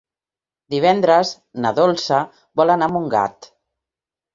Divendres 0.75 1.35
na 1.67 1.75
Dolça 1.83 2.21
vol 2.63 2.77
anar 2.79 2.93
a 2.93 2.97
Montgat. 2.99 3.57